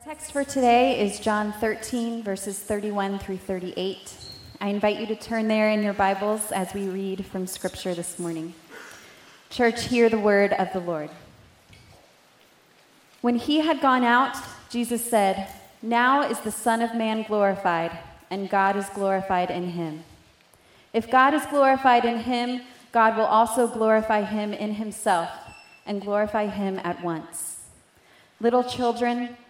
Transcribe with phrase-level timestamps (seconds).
[0.00, 4.14] Our text for today is John 13, verses 31 through 38.
[4.60, 8.18] I invite you to turn there in your Bibles as we read from Scripture this
[8.18, 8.54] morning.
[9.48, 11.10] Church, hear the word of the Lord.
[13.20, 14.36] When he had gone out,
[14.70, 15.48] Jesus said,
[15.82, 17.96] Now is the Son of Man glorified,
[18.30, 20.04] and God is glorified in him.
[20.92, 22.60] If God is glorified in him,
[22.92, 25.30] God will also glorify him in himself
[25.86, 27.60] and glorify him at once.
[28.40, 29.36] Little children,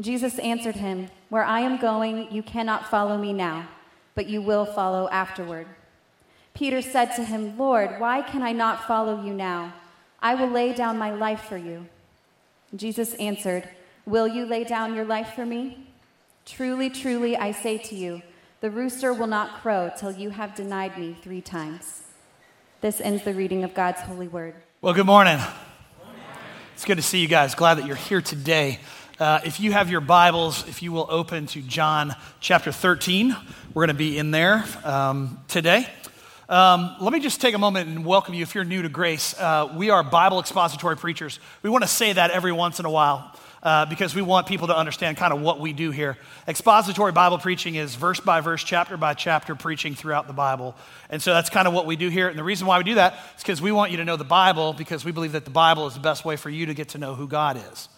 [0.00, 3.68] Jesus answered him, Where I am going, you cannot follow me now,
[4.14, 5.66] but you will follow afterward.
[6.54, 9.74] Peter said to him, Lord, why can I not follow you now?
[10.20, 11.86] I will lay down my life for you.
[12.74, 13.68] Jesus answered,
[14.06, 15.86] Will you lay down your life for me?
[16.44, 18.22] Truly, truly, I say to you,
[18.60, 22.02] the rooster will not crow till you have denied me three times.
[22.80, 24.54] This ends the reading of God's holy word.
[24.80, 25.38] Well, good morning.
[26.74, 27.54] It's good to see you guys.
[27.54, 28.80] Glad that you're here today.
[29.20, 33.36] Uh, if you have your Bibles, if you will open to John chapter 13,
[33.74, 35.86] we're going to be in there um, today.
[36.48, 39.38] Um, let me just take a moment and welcome you if you're new to Grace.
[39.38, 41.40] Uh, we are Bible expository preachers.
[41.62, 43.36] We want to say that every once in a while.
[43.62, 46.18] Uh, because we want people to understand kind of what we do here.
[46.48, 50.74] Expository Bible preaching is verse by verse, chapter by chapter preaching throughout the Bible.
[51.10, 52.26] And so that's kind of what we do here.
[52.26, 54.24] And the reason why we do that is because we want you to know the
[54.24, 56.88] Bible, because we believe that the Bible is the best way for you to get
[56.88, 57.88] to know who God is.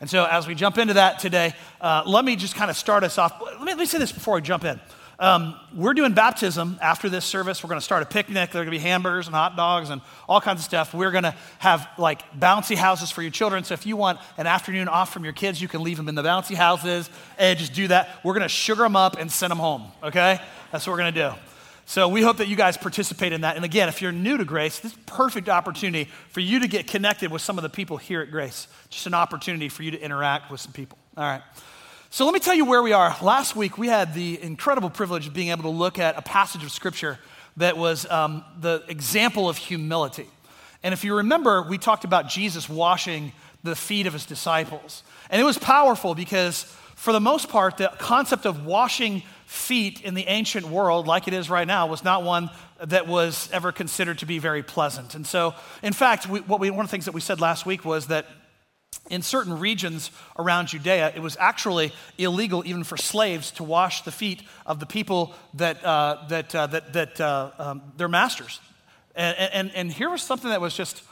[0.00, 3.04] And so, as we jump into that today, uh, let me just kind of start
[3.04, 3.40] us off.
[3.42, 4.80] Let me, let me say this before we jump in.
[5.18, 7.62] Um, we're doing baptism after this service.
[7.62, 8.52] We're going to start a picnic.
[8.52, 10.94] There are going to be hamburgers and hot dogs and all kinds of stuff.
[10.94, 13.62] We're going to have like bouncy houses for your children.
[13.64, 16.14] So if you want an afternoon off from your kids, you can leave them in
[16.14, 18.08] the bouncy houses and just do that.
[18.24, 19.92] We're going to sugar them up and send them home.
[20.02, 20.40] Okay?
[20.72, 21.49] That's what we're going to do.
[21.90, 23.56] So we hope that you guys participate in that.
[23.56, 26.68] And again, if you're new to Grace, this is a perfect opportunity for you to
[26.68, 28.68] get connected with some of the people here at Grace.
[28.90, 30.98] Just an opportunity for you to interact with some people.
[31.16, 31.42] All right.
[32.10, 33.16] So let me tell you where we are.
[33.20, 36.62] Last week, we had the incredible privilege of being able to look at a passage
[36.62, 37.18] of Scripture
[37.56, 40.28] that was um, the example of humility.
[40.84, 43.32] And if you remember, we talked about Jesus washing
[43.64, 45.02] the feet of his disciples.
[45.28, 46.62] And it was powerful because,
[46.94, 51.34] for the most part, the concept of washing feet in the ancient world, like it
[51.34, 52.48] is right now, was not one
[52.84, 55.16] that was ever considered to be very pleasant.
[55.16, 57.66] And so, in fact, we, what we, one of the things that we said last
[57.66, 58.26] week was that
[59.10, 64.12] in certain regions around Judea, it was actually illegal even for slaves to wash the
[64.12, 68.60] feet of the people that, uh, that, uh, that, that uh, um, their masters.
[69.16, 71.02] And, and, and here was something that was just,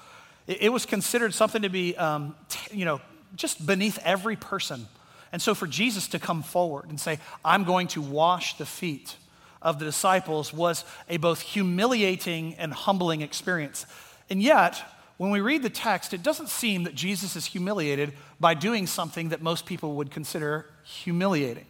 [0.47, 3.01] it was considered something to be, um, t- you know,
[3.35, 4.87] just beneath every person
[5.33, 9.17] and so for Jesus to come forward and say, I'm going to wash the feet
[9.61, 13.87] of the disciples was a both humiliating and humbling experience.
[14.31, 14.83] And yet,
[15.17, 19.31] when we read the text, it doesn't seem that Jesus is humiliated by doing something
[19.31, 21.67] that most people would consider humiliating.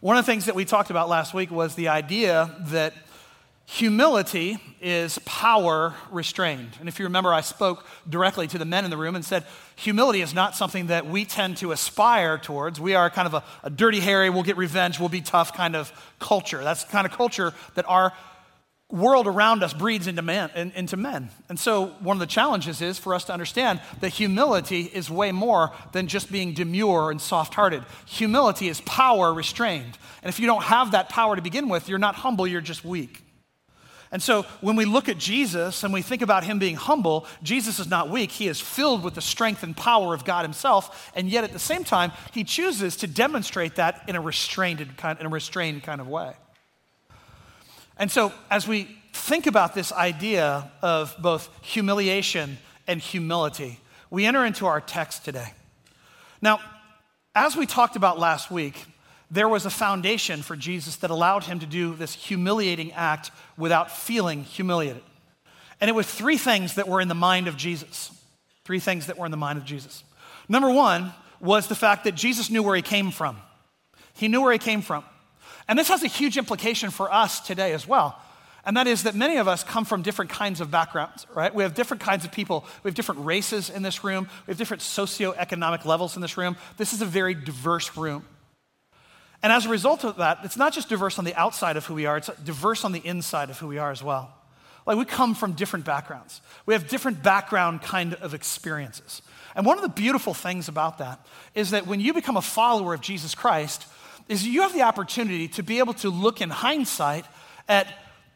[0.00, 2.92] One of the things that we talked about last week was the idea that
[3.66, 6.76] Humility is power restrained.
[6.80, 9.44] And if you remember, I spoke directly to the men in the room and said,
[9.76, 12.78] humility is not something that we tend to aspire towards.
[12.78, 15.74] We are kind of a, a dirty Harry, we'll get revenge, we'll be tough kind
[15.74, 16.62] of culture.
[16.62, 18.12] That's the kind of culture that our
[18.90, 21.30] world around us breeds into, man, into men.
[21.48, 25.32] And so, one of the challenges is for us to understand that humility is way
[25.32, 27.82] more than just being demure and soft hearted.
[28.06, 29.98] Humility is power restrained.
[30.22, 32.84] And if you don't have that power to begin with, you're not humble, you're just
[32.84, 33.23] weak.
[34.14, 37.80] And so when we look at Jesus and we think about him being humble, Jesus
[37.80, 38.30] is not weak.
[38.30, 41.10] He is filled with the strength and power of God himself.
[41.16, 45.18] And yet at the same time, he chooses to demonstrate that in a restrained kind,
[45.18, 46.32] in a restrained kind of way.
[47.98, 54.44] And so as we think about this idea of both humiliation and humility, we enter
[54.44, 55.52] into our text today.
[56.40, 56.60] Now,
[57.34, 58.86] as we talked about last week,
[59.34, 63.90] there was a foundation for Jesus that allowed him to do this humiliating act without
[63.90, 65.02] feeling humiliated.
[65.80, 68.12] And it was three things that were in the mind of Jesus.
[68.64, 70.04] Three things that were in the mind of Jesus.
[70.48, 73.36] Number one was the fact that Jesus knew where he came from.
[74.14, 75.04] He knew where he came from.
[75.66, 78.16] And this has a huge implication for us today as well.
[78.64, 81.52] And that is that many of us come from different kinds of backgrounds, right?
[81.52, 82.64] We have different kinds of people.
[82.82, 84.28] We have different races in this room.
[84.46, 86.56] We have different socioeconomic levels in this room.
[86.76, 88.24] This is a very diverse room.
[89.44, 91.92] And as a result of that, it's not just diverse on the outside of who
[91.92, 94.32] we are, it's diverse on the inside of who we are as well.
[94.86, 96.40] Like we come from different backgrounds.
[96.64, 99.20] We have different background kind of experiences.
[99.54, 102.94] And one of the beautiful things about that is that when you become a follower
[102.94, 103.86] of Jesus Christ,
[104.30, 107.26] is you have the opportunity to be able to look in hindsight
[107.68, 107.86] at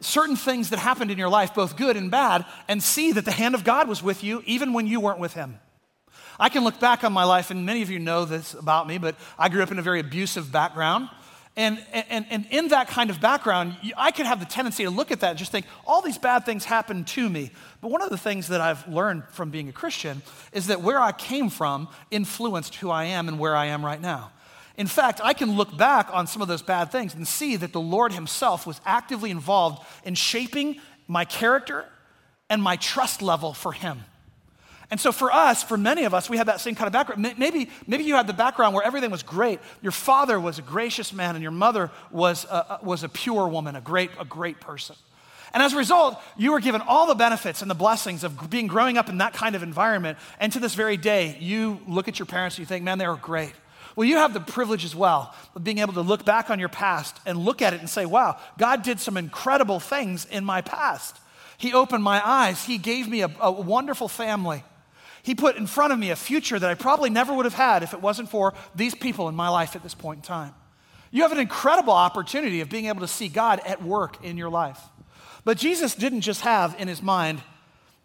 [0.00, 3.32] certain things that happened in your life, both good and bad, and see that the
[3.32, 5.58] hand of God was with you even when you weren't with Him.
[6.38, 8.98] I can look back on my life, and many of you know this about me,
[8.98, 11.08] but I grew up in a very abusive background.
[11.56, 15.10] And, and, and in that kind of background, I could have the tendency to look
[15.10, 17.50] at that and just think, all these bad things happened to me.
[17.80, 21.00] But one of the things that I've learned from being a Christian is that where
[21.00, 24.30] I came from influenced who I am and where I am right now.
[24.76, 27.72] In fact, I can look back on some of those bad things and see that
[27.72, 31.84] the Lord Himself was actively involved in shaping my character
[32.48, 34.04] and my trust level for Him.
[34.90, 37.34] And so for us, for many of us, we had that same kind of background.
[37.38, 39.60] Maybe, maybe you had the background where everything was great.
[39.82, 43.76] Your father was a gracious man, and your mother was a, was a pure woman,
[43.76, 44.96] a great, a great person.
[45.52, 48.66] And as a result, you were given all the benefits and the blessings of being
[48.66, 50.18] growing up in that kind of environment.
[50.40, 53.06] And to this very day, you look at your parents and you think, man, they
[53.06, 53.52] were great.
[53.96, 56.68] Well, you have the privilege as well of being able to look back on your
[56.68, 60.60] past and look at it and say, wow, God did some incredible things in my
[60.60, 61.16] past.
[61.56, 62.64] He opened my eyes.
[62.64, 64.62] He gave me a, a wonderful family.
[65.28, 67.82] He put in front of me a future that I probably never would have had
[67.82, 70.54] if it wasn't for these people in my life at this point in time.
[71.10, 74.48] You have an incredible opportunity of being able to see God at work in your
[74.48, 74.80] life.
[75.44, 77.42] But Jesus didn't just have in his mind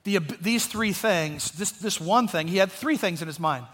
[0.04, 2.50] the, these three things, this, this one thing.
[2.50, 3.68] He had three things in his mind.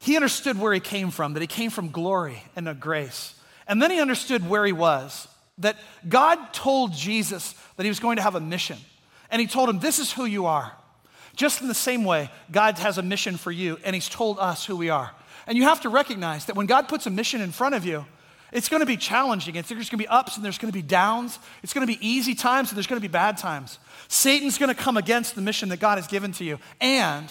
[0.00, 3.36] He understood where he came from, that he came from glory and a grace.
[3.68, 5.28] And then he understood where he was,
[5.58, 5.76] that
[6.08, 8.78] God told Jesus that he was going to have a mission.
[9.30, 10.72] And he told him, This is who you are.
[11.34, 14.64] Just in the same way, God has a mission for you, and He's told us
[14.64, 15.12] who we are.
[15.46, 18.06] And you have to recognize that when God puts a mission in front of you,
[18.52, 19.56] it's going to be challenging.
[19.56, 21.40] It's, there's going to be ups and there's going to be downs.
[21.64, 23.80] It's going to be easy times and there's going to be bad times.
[24.06, 27.28] Satan's going to come against the mission that God has given to you, and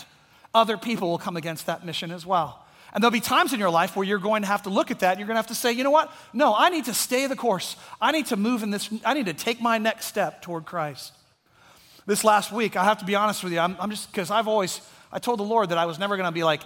[0.53, 2.59] other people will come against that mission as well.
[2.93, 4.99] And there'll be times in your life where you're going to have to look at
[4.99, 6.13] that and you're going to have to say, you know what?
[6.31, 7.75] No, I need to stay the course.
[7.99, 11.13] I need to move in this, I need to take my next step toward Christ.
[12.05, 14.47] This last week, I have to be honest with you, I'm, I'm just, because I've
[14.47, 16.61] always, I told the Lord that I was never going to be like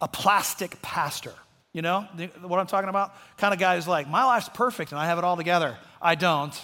[0.00, 1.32] a plastic pastor.
[1.72, 2.08] You know
[2.42, 3.14] what I'm talking about?
[3.36, 5.76] Kind of guy who's like, my life's perfect and I have it all together.
[6.00, 6.54] I don't,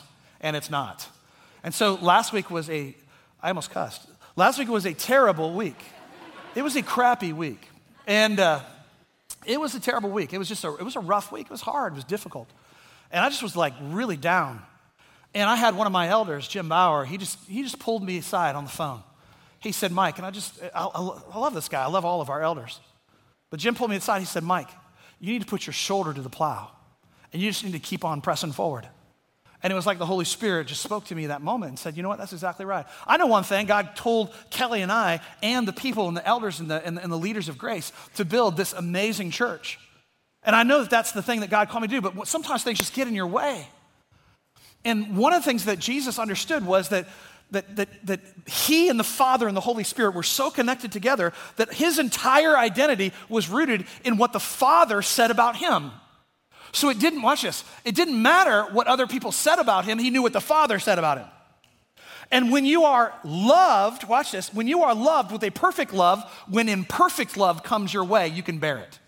[0.41, 1.07] and it's not.
[1.65, 2.95] And so last week was a,
[3.43, 4.07] I almost cussed.
[4.37, 5.79] Last week was a terrible week.
[6.55, 7.69] It was a crappy week.
[8.07, 8.61] And uh,
[9.47, 10.33] it was a terrible week.
[10.33, 11.47] It was just a, it was a rough week.
[11.47, 11.93] It was hard.
[11.93, 12.49] It was difficult.
[13.11, 14.63] And I just was like really down.
[15.35, 18.19] And I had one of my elders, Jim Bauer, he just, he just pulled me
[18.19, 19.03] aside on the phone.
[19.61, 21.83] He said, Mike, and I just, I, I love this guy.
[21.83, 22.81] I love all of our elders.
[23.49, 24.19] But Jim pulled me aside.
[24.19, 24.69] He said, Mike,
[25.21, 26.71] you need to put your shoulder to the plow,
[27.33, 28.89] and you just need to keep on pressing forward.
[29.63, 31.97] And it was like the Holy Spirit just spoke to me that moment and said,
[31.97, 32.19] You know what?
[32.19, 32.85] That's exactly right.
[33.07, 36.59] I know one thing God told Kelly and I, and the people and the elders
[36.59, 39.79] and the, and the, and the leaders of grace, to build this amazing church.
[40.43, 42.65] And I know that that's the thing that God called me to do, but sometimes
[42.65, 43.69] things just get in your way.
[44.85, 47.07] And one of the things that Jesus understood was that,
[47.53, 51.33] that, that, that he and the Father and the Holy Spirit were so connected together
[51.57, 55.93] that his entire identity was rooted in what the Father said about him.
[56.73, 60.11] So it didn't, watch this, it didn't matter what other people said about him, he
[60.11, 61.27] knew what the Father said about him.
[62.31, 66.25] And when you are loved, watch this, when you are loved with a perfect love,
[66.49, 68.99] when imperfect love comes your way, you can bear it.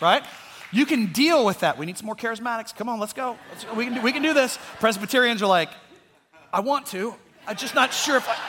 [0.00, 0.24] Right?
[0.72, 1.78] You can deal with that.
[1.78, 2.74] We need some more charismatics.
[2.74, 3.36] Come on, let's go.
[3.50, 4.58] Let's, we, can do, we can do this.
[4.80, 5.70] Presbyterians are like,
[6.52, 7.14] I want to.
[7.46, 8.36] I'm just not sure if I.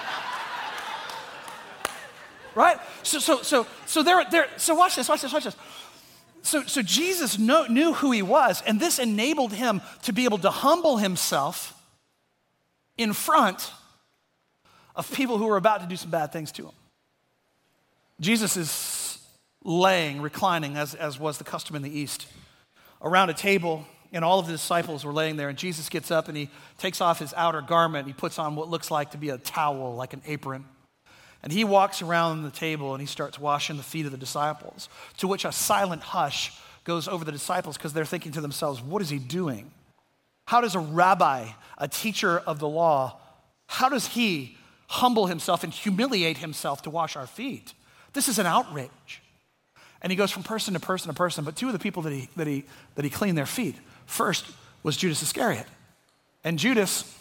[2.55, 2.79] Right?
[3.03, 4.47] So, so, so, so there, there.
[4.57, 5.07] So watch this.
[5.07, 5.31] Watch this.
[5.31, 5.55] Watch this.
[6.41, 10.39] So, so Jesus know, knew who he was, and this enabled him to be able
[10.39, 11.79] to humble himself
[12.97, 13.71] in front
[14.95, 16.71] of people who were about to do some bad things to him.
[18.19, 18.96] Jesus is
[19.67, 22.25] laying, reclining, as, as was the custom in the East,
[23.01, 25.50] around a table, and all of the disciples were laying there.
[25.50, 28.07] And Jesus gets up and he takes off his outer garment.
[28.07, 30.63] He puts on what looks like to be a towel, like an apron.
[31.43, 34.88] And he walks around the table and he starts washing the feet of the disciples,
[35.17, 36.53] to which a silent hush
[36.86, 39.69] goes over the disciples because they're thinking to themselves, what is he doing?
[40.47, 43.19] How does a rabbi, a teacher of the law,
[43.67, 44.57] how does he
[44.88, 47.74] humble himself and humiliate himself to wash our feet?
[48.13, 49.21] This is an outrage.
[50.01, 51.43] And he goes from person to person to person.
[51.43, 53.75] But two of the people that he, that he, that he cleaned their feet
[54.05, 54.45] first
[54.83, 55.65] was Judas Iscariot.
[56.43, 57.13] And Judas,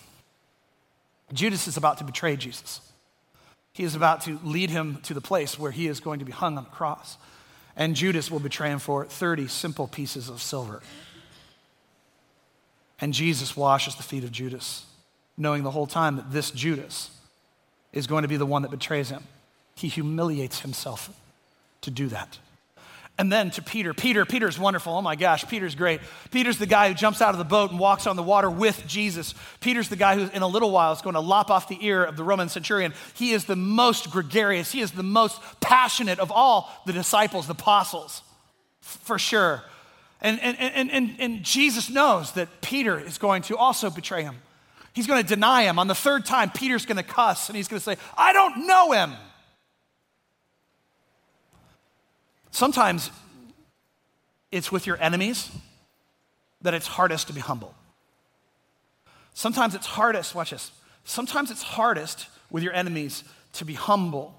[1.32, 2.80] Judas is about to betray Jesus.
[3.72, 6.32] He is about to lead him to the place where he is going to be
[6.32, 7.18] hung on the cross.
[7.76, 10.80] And Judas will betray him for 30 simple pieces of silver.
[13.00, 14.86] And Jesus washes the feet of Judas,
[15.36, 17.10] knowing the whole time that this Judas
[17.92, 19.22] is going to be the one that betrays him.
[19.74, 21.10] He humiliates himself
[21.82, 22.38] to do that.
[23.18, 23.94] And then to Peter.
[23.94, 24.92] Peter, Peter's wonderful.
[24.92, 26.00] Oh my gosh, Peter's great.
[26.30, 28.86] Peter's the guy who jumps out of the boat and walks on the water with
[28.86, 29.34] Jesus.
[29.60, 32.04] Peter's the guy who, in a little while, is going to lop off the ear
[32.04, 32.92] of the Roman centurion.
[33.14, 37.54] He is the most gregarious, he is the most passionate of all the disciples, the
[37.54, 38.20] apostles,
[38.82, 39.62] for sure.
[40.20, 44.36] And, and, and, and, and Jesus knows that Peter is going to also betray him.
[44.92, 45.78] He's going to deny him.
[45.78, 48.66] On the third time, Peter's going to cuss and he's going to say, I don't
[48.66, 49.12] know him.
[52.56, 53.10] Sometimes
[54.50, 55.50] it's with your enemies
[56.62, 57.74] that it's hardest to be humble.
[59.34, 60.72] Sometimes it's hardest, watch this.
[61.04, 64.34] Sometimes it's hardest with your enemies to be humble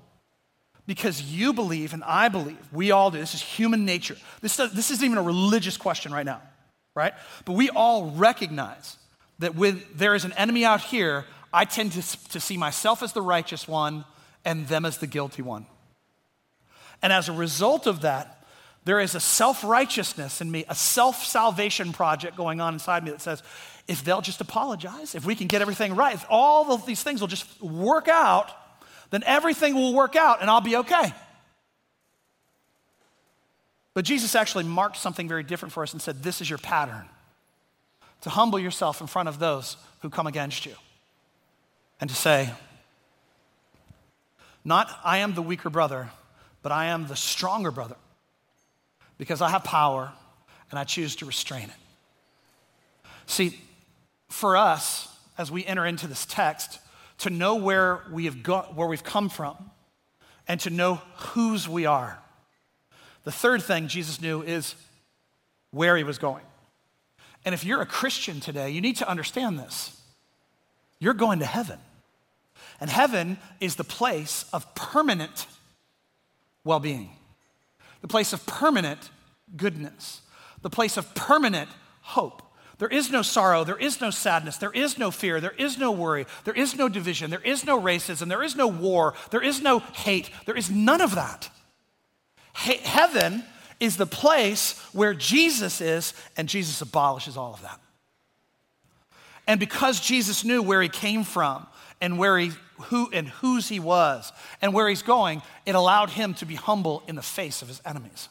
[0.87, 3.19] because you believe and I believe, we all do.
[3.19, 4.17] This is human nature.
[4.41, 6.41] This, does, this isn't even a religious question right now,
[6.95, 7.13] right?
[7.45, 8.97] But we all recognize
[9.37, 13.13] that when there is an enemy out here, I tend to, to see myself as
[13.13, 14.05] the righteous one
[14.43, 15.67] and them as the guilty one.
[17.01, 18.45] And as a result of that,
[18.85, 23.11] there is a self righteousness in me, a self salvation project going on inside me
[23.11, 23.43] that says,
[23.87, 27.21] if they'll just apologize, if we can get everything right, if all of these things
[27.21, 28.51] will just work out,
[29.09, 31.13] then everything will work out and I'll be okay.
[33.93, 37.05] But Jesus actually marked something very different for us and said, This is your pattern
[38.21, 40.75] to humble yourself in front of those who come against you
[41.99, 42.53] and to say,
[44.63, 46.09] Not I am the weaker brother,
[46.67, 47.95] but I am the stronger brother
[49.17, 50.11] because I have power
[50.69, 53.09] and I choose to restrain it.
[53.25, 53.57] See,
[54.27, 55.07] for us,
[55.37, 56.79] as we enter into this text,
[57.19, 59.55] to know where, we have got, where we've come from
[60.45, 62.19] and to know whose we are.
[63.23, 64.75] The third thing Jesus knew is
[65.71, 66.43] where he was going.
[67.45, 69.97] And if you're a Christian today, you need to understand this.
[70.99, 71.79] You're going to heaven.
[72.81, 75.47] And heaven is the place of permanent
[76.63, 77.09] well being,
[78.01, 79.09] the place of permanent
[79.55, 80.21] goodness,
[80.61, 81.69] the place of permanent
[82.01, 82.41] hope.
[82.79, 85.91] There is no sorrow, there is no sadness, there is no fear, there is no
[85.91, 89.61] worry, there is no division, there is no racism, there is no war, there is
[89.61, 91.49] no hate, there is none of that.
[92.55, 93.43] He- heaven
[93.79, 97.79] is the place where Jesus is, and Jesus abolishes all of that.
[99.47, 101.65] And because Jesus knew where he came from
[102.01, 102.51] and where he
[102.83, 107.03] who and whose he was and where he's going, it allowed him to be humble
[107.07, 108.29] in the face of his enemies.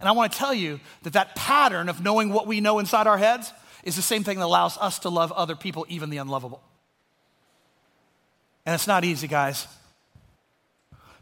[0.00, 3.06] And I want to tell you that that pattern of knowing what we know inside
[3.06, 3.52] our heads
[3.84, 6.62] is the same thing that allows us to love other people, even the unlovable.
[8.66, 9.66] And it's not easy, guys.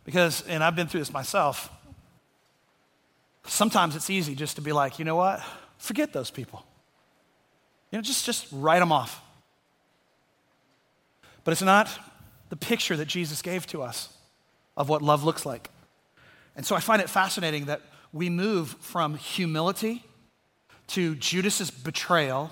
[0.04, 1.70] Because, and I've been through this myself,
[3.46, 5.42] sometimes it's easy just to be like, you know what?
[5.78, 6.64] Forget those people.
[7.90, 9.20] You know, just, just write them off.
[11.44, 11.88] But it's not
[12.49, 14.12] the picture that Jesus gave to us
[14.76, 15.70] of what love looks like.
[16.56, 17.80] And so I find it fascinating that
[18.12, 20.04] we move from humility
[20.88, 22.50] to Judas's betrayal,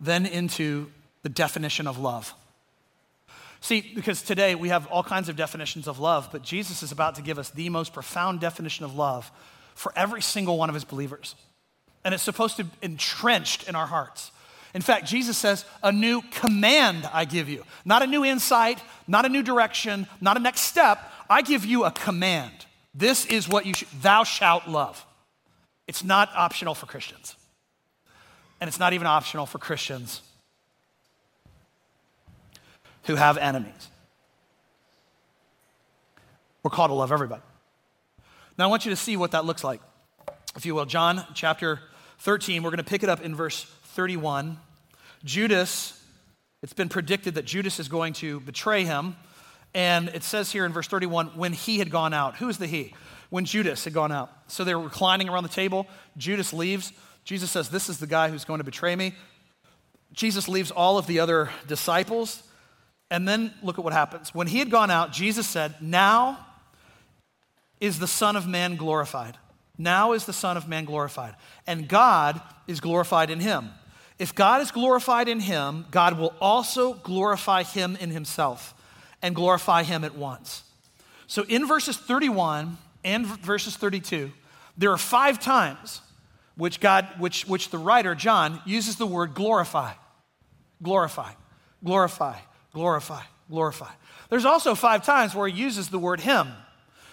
[0.00, 0.90] then into
[1.22, 2.32] the definition of love.
[3.60, 7.16] See, because today we have all kinds of definitions of love, but Jesus is about
[7.16, 9.30] to give us the most profound definition of love
[9.74, 11.34] for every single one of his believers.
[12.04, 14.30] And it's supposed to be entrenched in our hearts.
[14.74, 17.64] In fact, Jesus says, A new command I give you.
[17.84, 20.98] Not a new insight, not a new direction, not a next step.
[21.30, 22.52] I give you a command.
[22.94, 25.04] This is what you should, thou shalt love.
[25.86, 27.34] It's not optional for Christians.
[28.60, 30.20] And it's not even optional for Christians
[33.04, 33.88] who have enemies.
[36.62, 37.42] We're called to love everybody.
[38.58, 39.80] Now, I want you to see what that looks like.
[40.56, 41.80] If you will, John chapter
[42.18, 43.64] 13, we're going to pick it up in verse
[43.98, 44.60] 31.
[45.24, 46.00] Judas,
[46.62, 49.16] it's been predicted that Judas is going to betray him.
[49.74, 52.36] And it says here in verse 31 when he had gone out.
[52.36, 52.94] Who is the he?
[53.28, 54.30] When Judas had gone out.
[54.46, 55.88] So they were reclining around the table.
[56.16, 56.92] Judas leaves.
[57.24, 59.16] Jesus says, This is the guy who's going to betray me.
[60.12, 62.44] Jesus leaves all of the other disciples.
[63.10, 64.32] And then look at what happens.
[64.32, 66.46] When he had gone out, Jesus said, Now
[67.80, 69.36] is the Son of Man glorified.
[69.76, 71.34] Now is the Son of Man glorified.
[71.66, 73.70] And God is glorified in him.
[74.18, 78.74] If God is glorified in him, God will also glorify him in himself
[79.22, 80.64] and glorify him at once.
[81.26, 84.32] So in verses 31 and verses 32,
[84.76, 86.00] there are five times
[86.56, 89.92] which God, which, which the writer, John, uses the word glorify.
[90.82, 91.32] Glorify,
[91.84, 92.36] glorify,
[92.72, 93.90] glorify, glorify.
[94.30, 96.48] There's also five times where he uses the word him.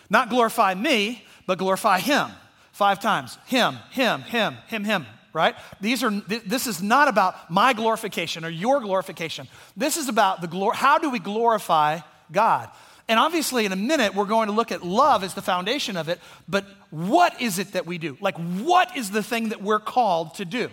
[0.09, 2.29] Not glorify me, but glorify him.
[2.71, 3.37] Five times.
[3.45, 5.53] Him, him, him, him, him, right?
[5.81, 9.49] These are this is not about my glorification or your glorification.
[9.75, 11.99] This is about the glor- how do we glorify
[12.31, 12.69] God?
[13.09, 16.07] And obviously, in a minute, we're going to look at love as the foundation of
[16.09, 18.17] it, but what is it that we do?
[18.19, 20.69] Like, what is the thing that we're called to do?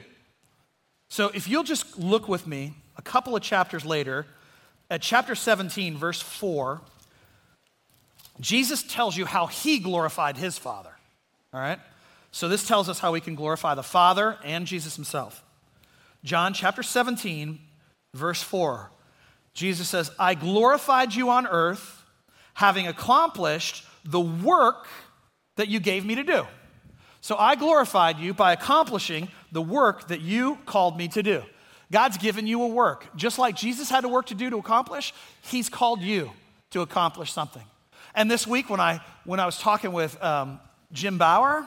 [1.11, 4.27] So, if you'll just look with me a couple of chapters later
[4.89, 6.81] at chapter 17, verse 4,
[8.41, 10.93] Jesus tells you how he glorified his Father.
[11.53, 11.81] All right?
[12.33, 15.45] So, this tells us how we can glorify the Father and Jesus himself.
[16.25, 17.59] John chapter 17,
[18.15, 18.91] verse 4,
[19.55, 22.03] Jesus says, I glorified you on earth
[22.55, 24.87] having accomplished the work
[25.57, 26.47] that you gave me to do.
[27.21, 31.43] So I glorified you by accomplishing the work that you called me to do.
[31.93, 33.07] God's given you a work.
[33.17, 35.13] Just like Jesus had a work to do to accomplish,
[35.43, 36.31] He's called you
[36.71, 37.63] to accomplish something.
[38.15, 40.59] And this week, when I, when I was talking with um,
[40.93, 41.67] Jim Bauer,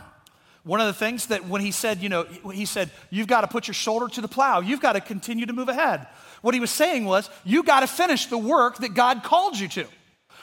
[0.65, 3.47] one of the things that when he said, you know, he said, you've got to
[3.47, 6.07] put your shoulder to the plow, you've got to continue to move ahead.
[6.41, 9.67] What he was saying was, you got to finish the work that God called you
[9.69, 9.85] to.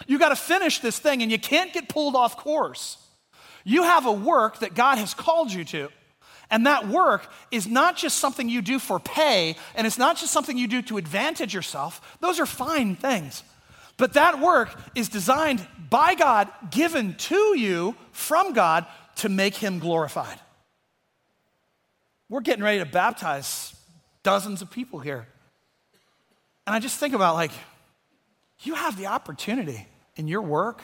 [0.07, 2.99] You got to finish this thing and you can't get pulled off course.
[3.65, 5.89] You have a work that God has called you to.
[6.51, 10.33] And that work is not just something you do for pay, and it's not just
[10.33, 12.17] something you do to advantage yourself.
[12.21, 13.43] Those are fine things.
[13.97, 19.79] But that work is designed by God, given to you from God to make Him
[19.79, 20.39] glorified.
[22.29, 23.75] We're getting ready to baptize
[24.23, 25.27] dozens of people here.
[26.67, 27.51] And I just think about like,
[28.63, 30.81] you have the opportunity in your work.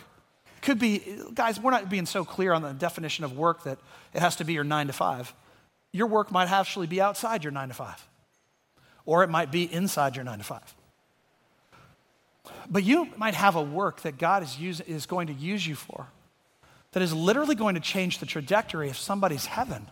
[0.60, 1.02] Could be,
[1.34, 3.78] guys, we're not being so clear on the definition of work that
[4.12, 5.32] it has to be your nine to five.
[5.92, 8.06] Your work might actually be outside your nine to five,
[9.06, 10.74] or it might be inside your nine to five.
[12.68, 15.76] But you might have a work that God is, use, is going to use you
[15.76, 16.08] for
[16.92, 19.88] that is literally going to change the trajectory of somebody's heaven,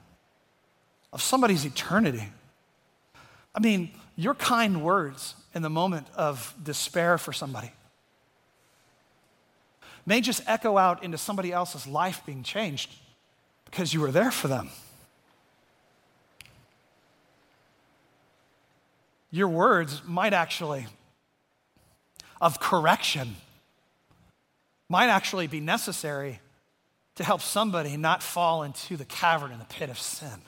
[1.13, 2.29] of somebody's eternity.
[3.55, 7.73] I mean, your kind words in the moment of despair for somebody
[10.07, 12.95] may just echo out into somebody else's life being changed
[13.65, 14.71] because you were there for them.
[19.31, 20.87] Your words might actually,
[22.41, 23.37] of correction,
[24.89, 26.41] might actually be necessary
[27.17, 30.41] to help somebody not fall into the cavern in the pit of sin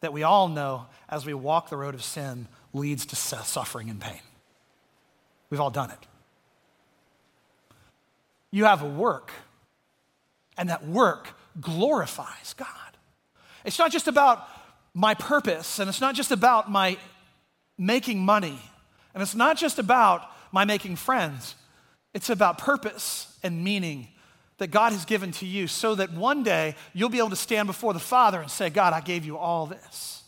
[0.00, 4.00] that we all know as we walk the road of sin leads to suffering and
[4.00, 4.20] pain.
[5.48, 6.06] We've all done it.
[8.50, 9.30] You have a work,
[10.58, 12.68] and that work glorifies God.
[13.64, 14.46] It's not just about
[14.92, 16.98] my purpose, and it's not just about my
[17.78, 18.58] making money,
[19.14, 21.54] and it's not just about my making friends.
[22.12, 24.08] It's about purpose and meaning
[24.62, 27.66] that God has given to you so that one day you'll be able to stand
[27.66, 30.22] before the Father and say, God, I gave you all this.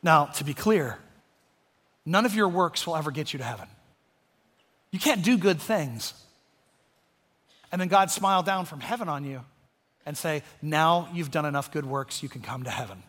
[0.00, 0.98] Now, to be clear,
[2.06, 3.66] none of your works will ever get you to heaven.
[4.92, 6.14] You can't do good things.
[7.72, 9.40] And then God smile down from heaven on you
[10.06, 13.02] and say, Now you've done enough good works, you can come to heaven.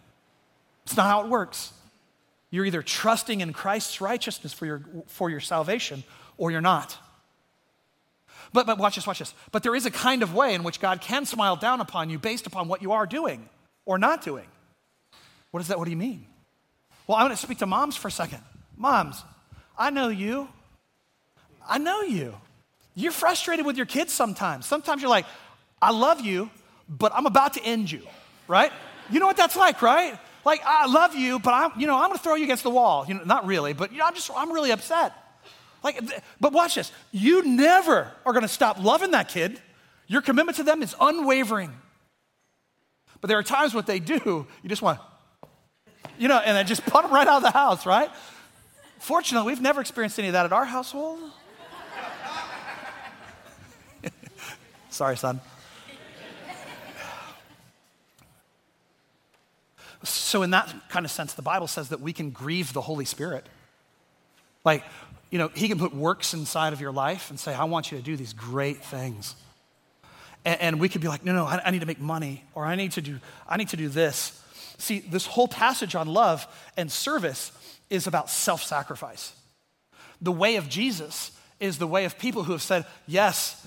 [0.85, 1.73] It's not how it works.
[2.49, 6.03] You're either trusting in Christ's righteousness for your, for your salvation
[6.37, 6.97] or you're not.
[8.53, 9.33] But, but watch this, watch this.
[9.51, 12.19] But there is a kind of way in which God can smile down upon you
[12.19, 13.49] based upon what you are doing
[13.85, 14.45] or not doing.
[15.51, 15.79] What is that?
[15.79, 16.25] What do you mean?
[17.07, 18.39] Well, I want to speak to moms for a second.
[18.77, 19.21] Moms,
[19.77, 20.47] I know you.
[21.67, 22.35] I know you.
[22.95, 24.65] You're frustrated with your kids sometimes.
[24.65, 25.25] Sometimes you're like,
[25.81, 26.49] I love you,
[26.87, 28.01] but I'm about to end you,
[28.47, 28.71] right?
[29.09, 30.17] You know what that's like, right?
[30.45, 33.05] Like, I love you, but I'm, you know, I'm gonna throw you against the wall.
[33.07, 35.13] You know, not really, but you know, I'm just, I'm really upset.
[35.83, 35.99] Like,
[36.39, 36.91] but watch this.
[37.11, 39.59] You never are gonna stop loving that kid.
[40.07, 41.73] Your commitment to them is unwavering.
[43.21, 44.99] But there are times what they do, you just want,
[46.17, 48.09] you know, and then just put them right out of the house, right?
[48.99, 51.19] Fortunately, we've never experienced any of that at our household.
[54.89, 55.41] Sorry, son.
[60.03, 63.05] So, in that kind of sense, the Bible says that we can grieve the Holy
[63.05, 63.47] Spirit.
[64.65, 64.83] Like,
[65.33, 67.97] you know, He can put works inside of your life and say, I want you
[67.97, 69.35] to do these great things.
[70.45, 72.65] And, and we could be like, no, no, I, I need to make money, or
[72.65, 73.19] I need to do,
[73.49, 74.39] I need to do this.
[74.77, 76.45] See, this whole passage on love
[76.77, 77.51] and service
[77.89, 79.33] is about self sacrifice.
[80.21, 83.65] The way of Jesus is the way of people who have said, Yes,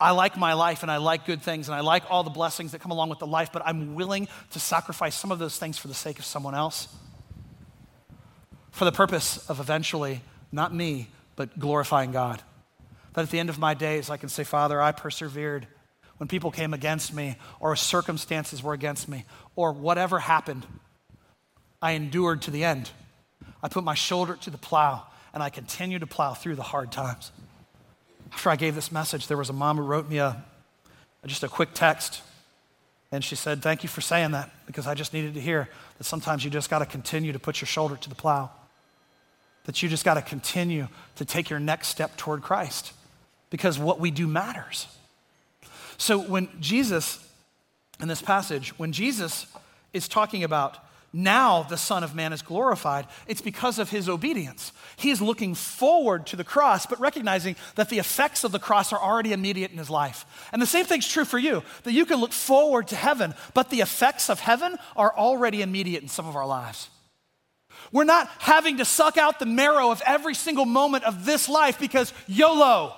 [0.00, 2.72] I like my life and I like good things and I like all the blessings
[2.72, 5.78] that come along with the life, but I'm willing to sacrifice some of those things
[5.78, 6.88] for the sake of someone else.
[8.72, 10.20] For the purpose of eventually,
[10.56, 12.42] not me, but glorifying God.
[13.12, 15.68] That at the end of my days, I can say, Father, I persevered
[16.18, 20.66] when people came against me or circumstances were against me or whatever happened,
[21.80, 22.90] I endured to the end.
[23.62, 26.90] I put my shoulder to the plow and I continued to plow through the hard
[26.90, 27.32] times.
[28.32, 30.42] After I gave this message, there was a mom who wrote me a,
[31.26, 32.22] just a quick text.
[33.12, 36.04] And she said, Thank you for saying that because I just needed to hear that
[36.04, 38.50] sometimes you just got to continue to put your shoulder to the plow,
[39.66, 42.92] that you just got to continue to take your next step toward Christ
[43.50, 44.86] because what we do matters.
[45.98, 47.24] So when Jesus,
[48.00, 49.46] in this passage, when Jesus
[49.92, 50.78] is talking about
[51.12, 54.72] now the Son of Man is glorified, it's because of his obedience.
[54.96, 58.92] He is looking forward to the cross, but recognizing that the effects of the cross
[58.92, 60.26] are already immediate in his life.
[60.52, 63.70] And the same thing's true for you, that you can look forward to heaven, but
[63.70, 66.88] the effects of heaven are already immediate in some of our lives.
[67.92, 71.78] We're not having to suck out the marrow of every single moment of this life
[71.78, 72.94] because YOLO.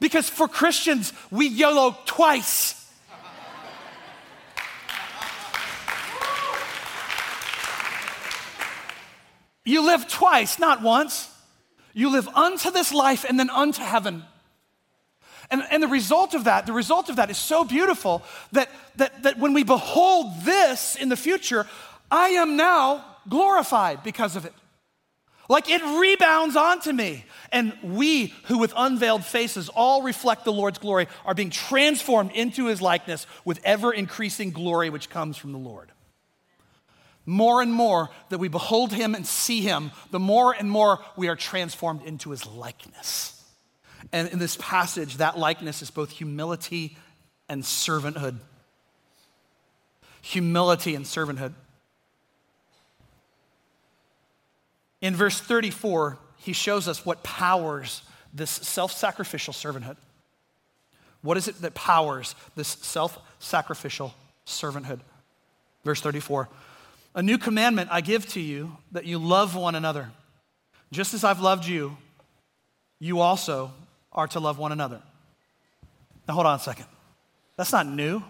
[0.00, 2.76] Because for Christians, we YOLO twice.
[9.64, 11.30] You live twice, not once.
[11.92, 14.24] You live unto this life and then unto heaven.
[15.50, 19.24] And, and the result of that, the result of that is so beautiful that, that,
[19.24, 21.66] that when we behold this in the future,
[22.10, 24.52] I am now glorified because of it.
[25.48, 27.24] Like it rebounds onto me.
[27.50, 32.66] And we who with unveiled faces all reflect the Lord's glory are being transformed into
[32.66, 35.90] his likeness with ever increasing glory which comes from the Lord.
[37.26, 41.28] More and more that we behold him and see him, the more and more we
[41.28, 43.36] are transformed into his likeness.
[44.12, 46.96] And in this passage, that likeness is both humility
[47.48, 48.36] and servanthood.
[50.22, 51.54] Humility and servanthood.
[55.00, 59.96] In verse 34, he shows us what powers this self sacrificial servanthood.
[61.22, 64.14] What is it that powers this self sacrificial
[64.46, 65.00] servanthood?
[65.84, 66.48] Verse 34
[67.14, 70.10] A new commandment I give to you that you love one another.
[70.92, 71.96] Just as I've loved you,
[72.98, 73.72] you also
[74.12, 75.00] are to love one another.
[76.26, 76.86] Now, hold on a second.
[77.56, 78.22] That's not new.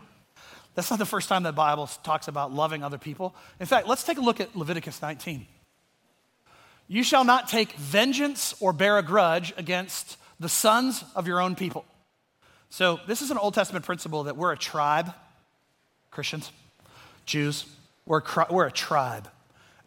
[0.74, 3.34] That's not the first time the Bible talks about loving other people.
[3.58, 5.46] In fact, let's take a look at Leviticus 19.
[6.92, 11.54] You shall not take vengeance or bear a grudge against the sons of your own
[11.54, 11.84] people.
[12.68, 15.14] So, this is an Old Testament principle that we're a tribe,
[16.10, 16.50] Christians,
[17.26, 17.64] Jews,
[18.06, 19.28] we're, we're a tribe.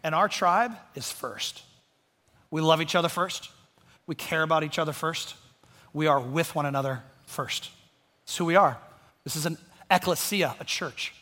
[0.01, 1.63] And our tribe is first.
[2.49, 3.49] We love each other first,
[4.07, 5.35] we care about each other first,
[5.91, 7.69] we are with one another first.
[8.23, 8.77] It's who we are.
[9.25, 9.57] This is an
[9.91, 11.13] ecclesia, a church.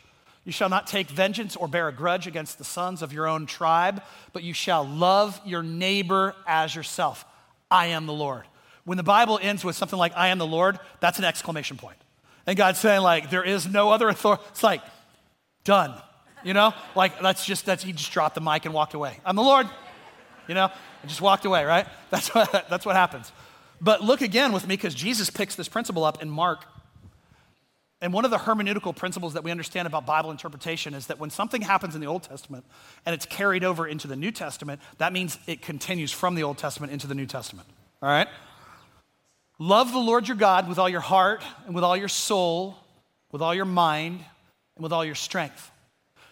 [0.44, 3.46] You shall not take vengeance or bear a grudge against the sons of your own
[3.46, 4.02] tribe,
[4.32, 7.24] but you shall love your neighbor as yourself.
[7.70, 8.44] I am the Lord.
[8.84, 11.96] When the Bible ends with something like, I am the Lord, that's an exclamation point.
[12.46, 14.42] And God's saying, like, there is no other authority.
[14.50, 14.82] It's like,
[15.62, 15.94] done.
[16.42, 16.74] You know?
[16.96, 19.20] Like, that's just, that's, he just dropped the mic and walked away.
[19.24, 19.68] I'm the Lord.
[20.48, 20.70] You know?
[21.02, 21.86] And just walked away, right?
[22.10, 23.30] That's what, that's what happens.
[23.80, 26.64] But look again with me because Jesus picks this principle up in Mark
[28.02, 31.30] and one of the hermeneutical principles that we understand about Bible interpretation is that when
[31.30, 32.64] something happens in the Old Testament
[33.06, 36.58] and it's carried over into the New Testament, that means it continues from the Old
[36.58, 37.68] Testament into the New Testament.
[38.02, 38.26] All right?
[39.60, 42.76] Love the Lord your God with all your heart and with all your soul,
[43.30, 44.24] with all your mind,
[44.74, 45.70] and with all your strength.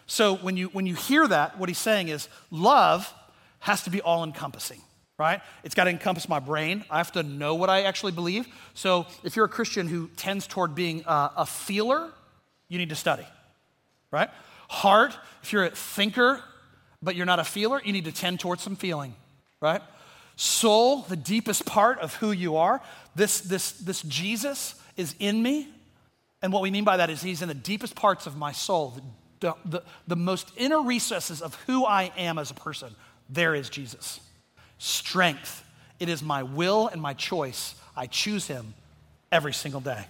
[0.06, 3.14] So when you, when you hear that, what he's saying is love
[3.61, 4.80] has to be all encompassing
[5.20, 5.42] right?
[5.64, 6.83] It's got to encompass my brain.
[6.88, 8.48] I have to know what I actually believe.
[8.72, 12.11] So if you're a Christian who tends toward being a, a feeler,
[12.70, 13.26] you need to study,
[14.11, 14.30] right?
[14.70, 16.40] Heart, if you're a thinker,
[17.02, 19.14] but you're not a feeler, you need to tend towards some feeling,
[19.61, 19.83] right?
[20.37, 22.80] Soul, the deepest part of who you are,
[23.14, 25.68] this, this, this Jesus is in me.
[26.40, 28.96] And what we mean by that is he's in the deepest parts of my soul,
[29.40, 32.94] the, the, the most inner recesses of who I am as a person.
[33.28, 34.20] There is Jesus
[34.81, 35.64] strength.
[36.01, 37.75] It is my will and my choice.
[37.95, 38.75] I choose him
[39.31, 40.07] every single day,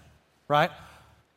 [0.49, 0.71] right?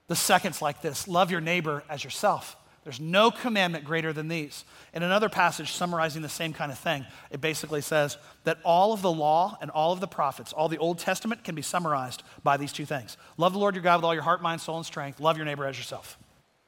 [0.08, 2.56] The second's like this love your neighbor as yourself.
[2.84, 4.66] There's no commandment greater than these.
[4.94, 9.02] In another passage summarizing the same kind of thing, it basically says that all of
[9.02, 12.58] the law and all of the prophets, all the Old Testament can be summarized by
[12.58, 14.86] these two things love the Lord your God with all your heart, mind, soul, and
[14.86, 15.20] strength.
[15.20, 16.20] Love your neighbor as yourself.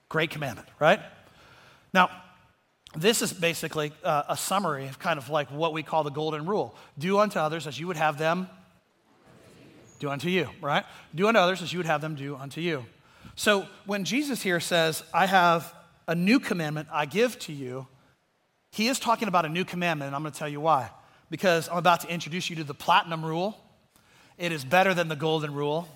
[0.10, 1.02] Great commandment, right?
[1.94, 2.10] Now,
[2.96, 6.46] this is basically uh, a summary of kind of like what we call the golden
[6.46, 8.50] rule do unto others as you would have them
[10.00, 10.86] do unto you, right?
[11.14, 12.86] Do unto others as you would have them do unto you.
[13.36, 15.74] So when Jesus here says, I have
[16.08, 17.88] a new commandment I give to you,
[18.72, 20.90] he is talking about a new commandment, and I'm going to tell you why.
[21.30, 23.58] Because I'm about to introduce you to the platinum rule.
[24.38, 25.88] It is better than the golden rule.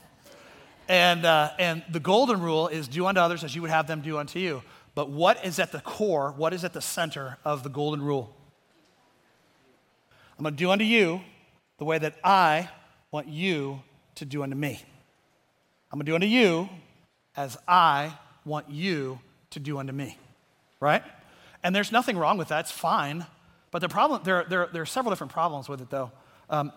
[0.87, 4.01] And, uh, and the golden rule is do unto others as you would have them
[4.01, 4.63] do unto you.
[4.95, 8.35] But what is at the core, what is at the center of the golden rule?
[10.37, 11.21] I'm going to do unto you
[11.77, 12.69] the way that I
[13.11, 13.81] want you
[14.15, 14.81] to do unto me.
[15.91, 16.69] I'm going to do unto you
[17.35, 19.19] as I want you
[19.51, 20.17] to do unto me.
[20.79, 21.03] Right?
[21.63, 22.61] And there's nothing wrong with that.
[22.61, 23.25] It's fine.
[23.71, 26.11] But the problem, there, there, there are several different problems with it, though.
[26.49, 26.71] Um,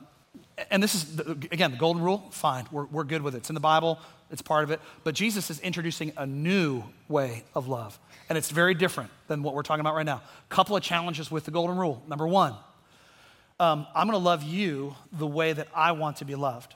[0.71, 2.67] and this is, again, the golden rule, fine.
[2.73, 3.39] We're, we're good with it.
[3.39, 3.99] It's in the Bible,
[4.33, 4.81] it's part of it.
[5.05, 7.99] But Jesus is introducing a new way of love.
[8.29, 10.23] And it's very different than what we're talking about right now.
[10.51, 12.03] A couple of challenges with the golden rule.
[12.09, 12.55] Number one,
[13.61, 16.75] um, I'm going to love you the way that I want to be loved.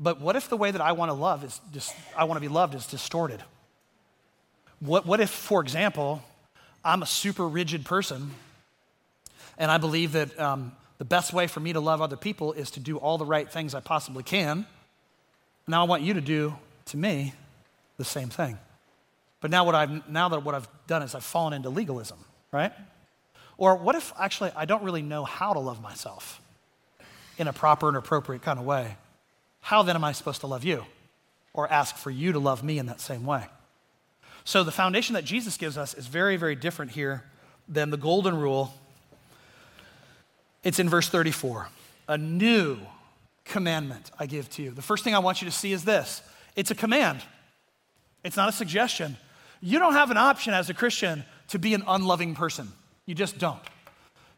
[0.00, 2.40] But what if the way that I want to love is just, I want to
[2.40, 3.42] be loved is distorted?
[4.80, 6.22] What, what if, for example,
[6.84, 8.32] I'm a super rigid person
[9.58, 12.70] and I believe that um, the best way for me to love other people is
[12.72, 14.66] to do all the right things I possibly can.
[15.66, 16.56] Now I want you to do
[16.86, 17.34] to me
[17.96, 18.58] the same thing.
[19.40, 22.18] But now what I've now that what I've done is I've fallen into legalism,
[22.52, 22.72] right?
[23.58, 26.40] Or what if actually I don't really know how to love myself
[27.38, 28.96] in a proper and appropriate kind of way?
[29.60, 30.84] How then am I supposed to love you?
[31.52, 33.44] Or ask for you to love me in that same way?
[34.44, 37.24] So the foundation that Jesus gives us is very, very different here
[37.68, 38.72] than the golden rule
[40.66, 41.68] it's in verse 34.
[42.08, 42.78] A new
[43.44, 44.72] commandment I give to you.
[44.72, 46.22] The first thing I want you to see is this
[46.56, 47.20] it's a command,
[48.24, 49.16] it's not a suggestion.
[49.60, 52.70] You don't have an option as a Christian to be an unloving person.
[53.06, 53.60] You just don't.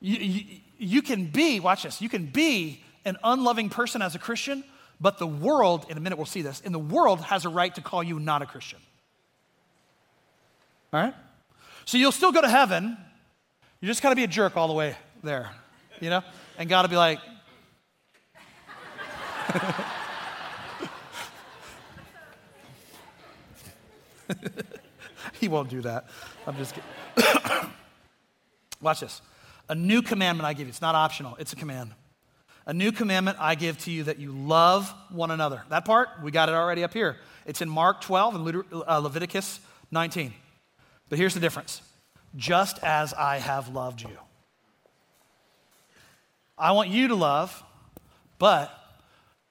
[0.01, 0.45] You, you,
[0.79, 4.63] you can be, watch this, you can be an unloving person as a Christian,
[5.01, 7.75] but the world, in a minute we'll see this, in the world has a right
[7.75, 8.79] to call you not a Christian.
[10.93, 11.15] All right?
[11.85, 12.97] So you'll still go to heaven.
[13.81, 15.51] You just got to be a jerk all the way there
[16.01, 16.23] you know?
[16.57, 17.19] And God will be like,
[25.41, 26.07] he won't do that.
[26.47, 27.71] I'm just kidding.
[28.81, 29.21] Watch this.
[29.69, 30.71] A new commandment I give you.
[30.71, 31.93] It's not optional, it's a command.
[32.67, 35.63] A new commandment I give to you that you love one another.
[35.71, 37.17] That part, we got it already up here.
[37.47, 39.61] It's in Mark 12 and uh, Leviticus
[39.91, 40.35] 19.
[41.09, 41.81] But here's the difference
[42.37, 44.19] just as I have loved you.
[46.59, 47.63] I want you to love,
[48.39, 48.71] but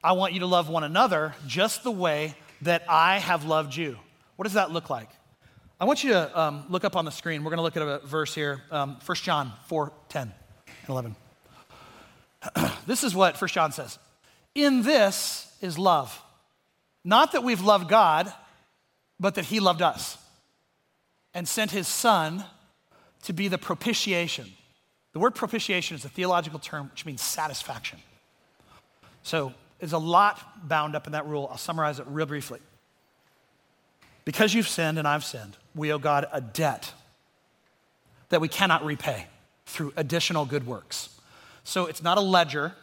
[0.03, 3.97] I want you to love one another just the way that I have loved you.
[4.37, 5.09] What does that look like?
[5.79, 7.43] I want you to um, look up on the screen.
[7.43, 11.15] We're going to look at a verse here, um, 1 John 4 10 and 11.
[12.87, 13.99] this is what 1 John says
[14.55, 16.23] In this is love.
[17.03, 18.31] Not that we've loved God,
[19.19, 20.17] but that He loved us
[21.33, 22.45] and sent His Son
[23.23, 24.47] to be the propitiation
[25.17, 27.97] the word propitiation is a theological term which means satisfaction.
[29.23, 31.47] So there's a lot bound up in that rule.
[31.49, 32.59] I'll summarize it real briefly.
[34.27, 36.91] Because you've sinned and I've sinned, we owe God a debt
[38.27, 39.25] that we cannot repay
[39.65, 41.07] through additional good works.
[41.63, 42.73] So it's not a ledger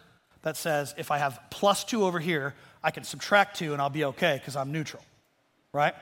[0.41, 3.91] that says if I have plus two over here, I can subtract two and I'll
[3.91, 5.03] be okay because I'm neutral,
[5.75, 5.95] right?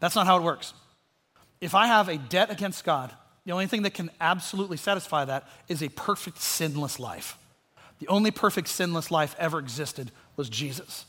[0.00, 0.72] That's not how it works.
[1.60, 3.12] If I have a debt against God
[3.44, 7.36] the only thing that can absolutely satisfy that is a perfect sinless life.
[7.98, 11.04] The only perfect sinless life ever existed was Jesus.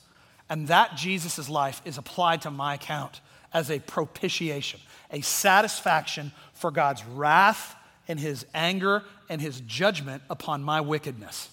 [0.49, 3.21] And that Jesus' life is applied to my account
[3.53, 4.79] as a propitiation,
[5.11, 7.75] a satisfaction for God's wrath
[8.07, 11.49] and his anger and his judgment upon my wickedness.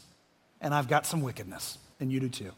[0.61, 2.53] And I've got some wickedness, and you do too.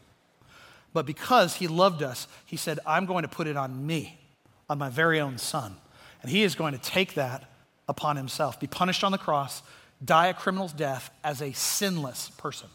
[0.93, 4.19] But because he loved us, he said, I'm going to put it on me,
[4.69, 5.75] on my very own son.
[6.21, 7.49] And he is going to take that
[7.87, 9.61] upon himself, be punished on the cross,
[10.03, 12.69] die a criminal's death as a sinless person.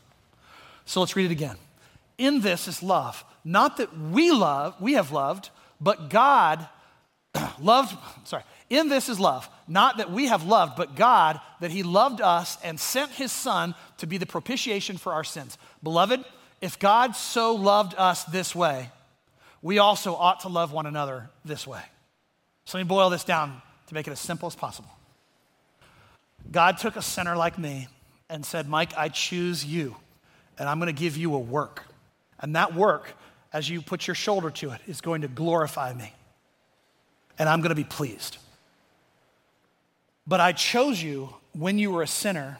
[0.84, 1.56] So let's read it again.
[2.18, 3.24] In this is love.
[3.44, 5.50] Not that we love, we have loved,
[5.82, 6.66] but God
[7.60, 9.48] loved, sorry, in this is love.
[9.68, 13.74] Not that we have loved, but God, that He loved us and sent His Son
[13.98, 15.58] to be the propitiation for our sins.
[15.82, 16.24] Beloved,
[16.60, 18.90] if God so loved us this way,
[19.60, 21.82] we also ought to love one another this way.
[22.64, 24.90] So let me boil this down to make it as simple as possible.
[26.50, 27.88] God took a sinner like me
[28.28, 29.96] and said, Mike, I choose you,
[30.58, 31.84] and I'm going to give you a work.
[32.40, 33.14] And that work,
[33.52, 36.12] as you put your shoulder to it, is going to glorify me.
[37.38, 38.38] And I'm going to be pleased.
[40.26, 42.58] But I chose you when you were a sinner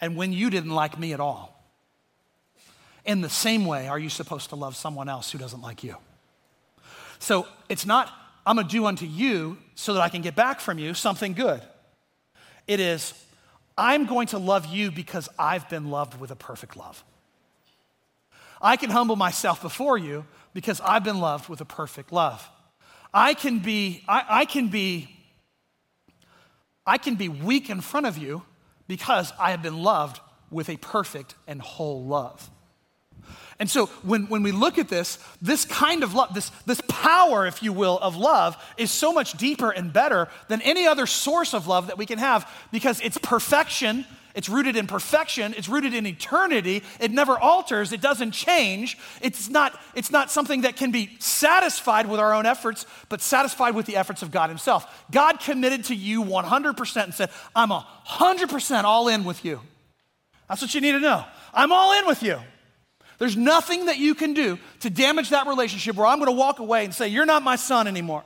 [0.00, 1.54] and when you didn't like me at all.
[3.04, 5.96] In the same way, are you supposed to love someone else who doesn't like you?
[7.18, 8.12] So it's not,
[8.46, 11.32] I'm going to do unto you so that I can get back from you something
[11.32, 11.62] good.
[12.66, 13.14] It is,
[13.76, 17.02] I'm going to love you because I've been loved with a perfect love.
[18.60, 22.48] I can humble myself before you, because I've been loved with a perfect love.
[23.12, 25.08] I can be, I, I can be,
[26.86, 28.42] I can be weak in front of you
[28.86, 32.50] because I have been loved with a perfect and whole love.
[33.60, 37.46] And so when, when we look at this, this kind of love, this, this power,
[37.46, 41.54] if you will, of love is so much deeper and better than any other source
[41.54, 44.06] of love that we can have because it's perfection.
[44.38, 45.52] It's rooted in perfection.
[45.56, 46.84] It's rooted in eternity.
[47.00, 47.92] It never alters.
[47.92, 48.96] It doesn't change.
[49.20, 53.74] It's not, it's not something that can be satisfied with our own efforts, but satisfied
[53.74, 55.04] with the efforts of God Himself.
[55.10, 59.60] God committed to you 100% and said, I'm 100% all in with you.
[60.48, 61.24] That's what you need to know.
[61.52, 62.38] I'm all in with you.
[63.18, 66.60] There's nothing that you can do to damage that relationship where I'm going to walk
[66.60, 68.22] away and say, You're not my son anymore,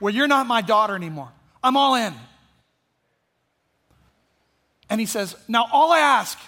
[0.00, 1.28] where you're not my daughter anymore.
[1.62, 2.12] I'm all in.
[4.90, 6.38] And he says, Now all I ask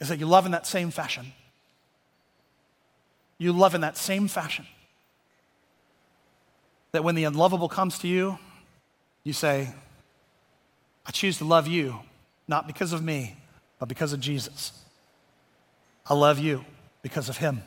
[0.00, 1.32] is that you love in that same fashion.
[3.38, 4.66] You love in that same fashion.
[6.92, 8.38] That when the unlovable comes to you,
[9.24, 9.72] you say,
[11.06, 12.00] I choose to love you,
[12.48, 13.36] not because of me,
[13.78, 14.72] but because of Jesus.
[16.06, 16.64] I love you
[17.02, 17.62] because of him,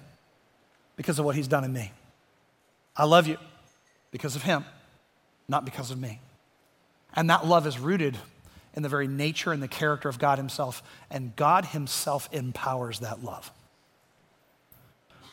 [0.95, 1.91] because of what he's done in me.
[2.95, 3.37] I love you
[4.11, 4.65] because of him,
[5.47, 6.19] not because of me.
[7.15, 8.17] And that love is rooted
[8.73, 10.83] in the very nature and the character of God himself.
[11.09, 13.51] And God himself empowers that love.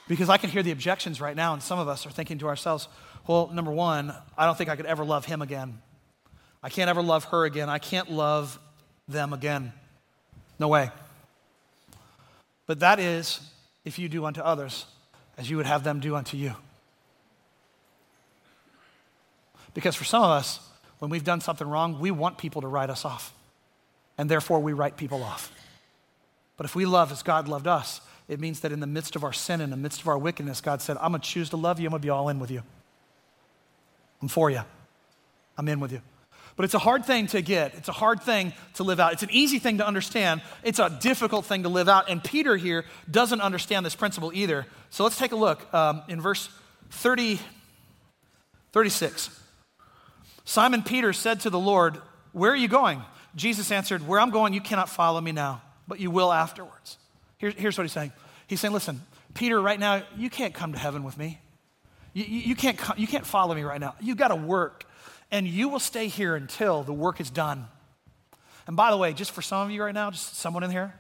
[0.09, 2.49] Because I can hear the objections right now, and some of us are thinking to
[2.49, 2.89] ourselves,
[3.27, 5.81] well, number one, I don't think I could ever love him again.
[6.63, 7.69] I can't ever love her again.
[7.69, 8.59] I can't love
[9.09, 9.73] them again.
[10.59, 10.91] No way.
[12.67, 13.41] But that is
[13.85, 14.87] if you do unto others
[15.39, 16.55] as you would have them do unto you.
[19.75, 20.61] Because for some of us,
[21.01, 23.35] when we've done something wrong, we want people to write us off.
[24.17, 25.51] And therefore, we write people off.
[26.57, 29.25] But if we love as God loved us, it means that in the midst of
[29.25, 31.57] our sin, in the midst of our wickedness, God said, I'm going to choose to
[31.57, 31.87] love you.
[31.87, 32.63] I'm going to be all in with you.
[34.23, 34.61] I'm for you.
[35.57, 36.03] I'm in with you.
[36.55, 37.75] But it's a hard thing to get.
[37.75, 39.15] It's a hard thing to live out.
[39.15, 40.43] It's an easy thing to understand.
[40.63, 42.11] It's a difficult thing to live out.
[42.11, 44.67] And Peter here doesn't understand this principle either.
[44.91, 46.51] So let's take a look um, in verse
[46.91, 47.41] 30,
[48.73, 49.41] 36.
[50.51, 51.99] Simon Peter said to the Lord,
[52.33, 53.01] Where are you going?
[53.37, 56.99] Jesus answered, Where I'm going, you cannot follow me now, but you will afterwards.
[57.39, 58.11] Here, here's what he's saying
[58.49, 59.01] He's saying, Listen,
[59.33, 61.39] Peter, right now, you can't come to heaven with me.
[62.15, 63.95] You, you, you can't, come, you can't follow me right now.
[64.01, 64.87] You've got to work
[65.31, 67.69] and you will stay here until the work is done.
[68.67, 70.93] And by the way, just for some of you right now, just someone in here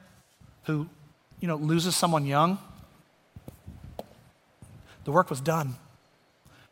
[0.67, 0.89] who,
[1.41, 2.59] you know, loses someone young,
[5.03, 5.75] the work was done.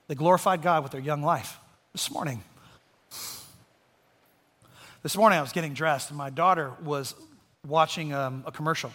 [0.06, 1.58] They glorified God with their young life
[1.92, 2.44] this morning.
[5.00, 7.14] This morning I was getting dressed, and my daughter was
[7.64, 8.90] watching um, a commercial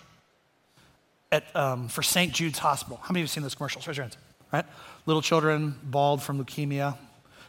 [1.32, 2.34] at, um, for St.
[2.34, 3.00] Jude's Hospital.
[3.02, 3.88] How many of you have seen those commercials?
[3.88, 4.18] Raise your hands.
[4.52, 4.66] Right?
[5.06, 6.98] Little children, bald from leukemia,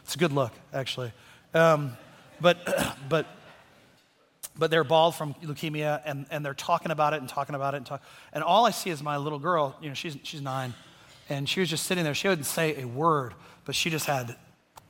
[0.05, 1.11] it's a good look, actually.
[1.53, 1.97] Um,
[2.39, 3.25] but, but,
[4.57, 7.77] but they're bald from leukemia, and, and they're talking about it and talking about it
[7.77, 8.01] and talk.
[8.31, 9.75] And all I see is my little girl.
[9.81, 10.73] You know, she's she's nine,
[11.27, 12.13] and she was just sitting there.
[12.13, 13.33] She wouldn't say a word,
[13.65, 14.37] but she just had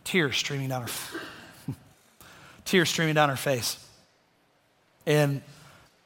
[0.04, 1.20] tears streaming down her
[2.66, 3.78] tears streaming down her face.
[5.06, 5.42] And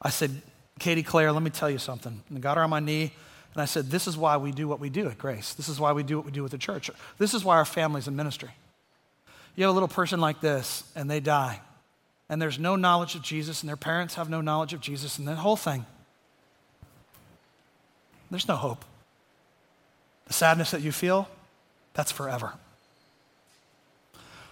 [0.01, 0.41] I said,
[0.79, 2.21] Katie Claire, let me tell you something.
[2.29, 3.11] And I got her on my knee,
[3.53, 5.53] and I said, This is why we do what we do at Grace.
[5.53, 6.91] This is why we do what we do with the church.
[7.17, 8.51] This is why our family's in ministry.
[9.55, 11.59] You have a little person like this, and they die,
[12.29, 15.27] and there's no knowledge of Jesus, and their parents have no knowledge of Jesus, and
[15.27, 15.85] the whole thing.
[18.31, 18.85] There's no hope.
[20.27, 21.27] The sadness that you feel,
[21.93, 22.53] that's forever.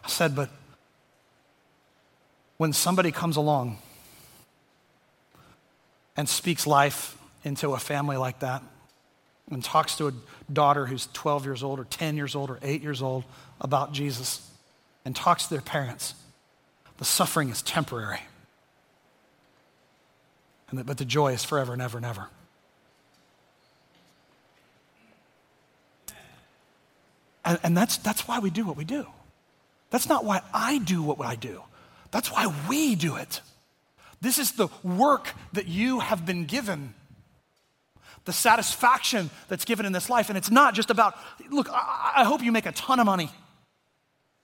[0.03, 0.49] I said, but
[2.57, 3.77] when somebody comes along
[6.15, 8.63] and speaks life into a family like that,
[9.49, 10.13] and talks to a
[10.51, 13.23] daughter who's 12 years old, or 10 years old, or 8 years old
[13.61, 14.45] about Jesus,
[15.05, 16.15] and talks to their parents,
[16.97, 18.19] the suffering is temporary.
[20.69, 22.27] And but the joy is forever and ever and ever.
[27.45, 29.07] And, and that's, that's why we do what we do.
[29.89, 31.61] That's not why I do what I do.
[32.11, 33.41] That's why we do it.
[34.21, 36.93] This is the work that you have been given,
[38.25, 40.29] the satisfaction that's given in this life.
[40.29, 41.15] And it's not just about,
[41.49, 43.29] look, I, hope you make a ton of money.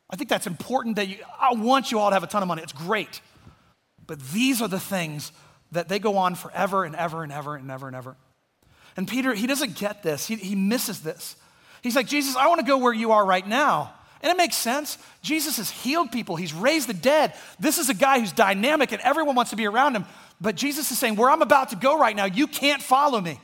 [0.09, 2.47] I think that's important that you, I want you all to have a ton of
[2.47, 2.61] money.
[2.61, 3.21] It's great.
[4.05, 5.31] But these are the things
[5.71, 8.15] that they go on forever and ever and ever and ever and ever.
[8.95, 10.27] And Peter, he doesn't get this.
[10.27, 11.35] He, he misses this.
[11.81, 13.93] He's like, Jesus, I want to go where you are right now.
[14.23, 14.97] And it makes sense.
[15.21, 17.33] Jesus has healed people, he's raised the dead.
[17.59, 20.05] This is a guy who's dynamic and everyone wants to be around him.
[20.41, 23.39] But Jesus is saying, Where I'm about to go right now, you can't follow me.